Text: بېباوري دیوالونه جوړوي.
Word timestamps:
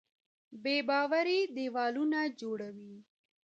بېباوري 0.63 1.39
دیوالونه 1.55 2.19
جوړوي. 2.39 2.93